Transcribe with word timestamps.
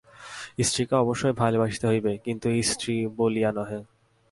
স্ত্রীকে 0.59 0.95
অবশ্যই 0.95 1.35
ভালবাসিতে 1.41 1.85
হইবে, 1.87 2.11
কিন্তু 2.25 2.47
স্ত্রী 2.69 2.95
বলিয়া 3.19 3.49
নহে। 3.57 3.79